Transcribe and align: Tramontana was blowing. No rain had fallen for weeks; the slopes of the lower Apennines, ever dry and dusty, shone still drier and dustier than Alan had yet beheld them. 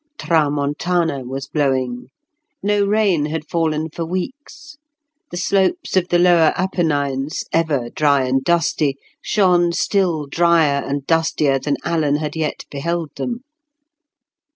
Tramontana 0.17 1.23
was 1.27 1.45
blowing. 1.47 2.07
No 2.63 2.83
rain 2.87 3.27
had 3.27 3.47
fallen 3.47 3.91
for 3.91 4.03
weeks; 4.03 4.77
the 5.29 5.37
slopes 5.37 5.95
of 5.95 6.07
the 6.07 6.17
lower 6.17 6.53
Apennines, 6.55 7.43
ever 7.53 7.87
dry 7.91 8.23
and 8.23 8.43
dusty, 8.43 8.97
shone 9.21 9.73
still 9.73 10.25
drier 10.25 10.83
and 10.83 11.05
dustier 11.05 11.59
than 11.59 11.77
Alan 11.83 12.15
had 12.15 12.35
yet 12.35 12.65
beheld 12.71 13.11
them. 13.15 13.41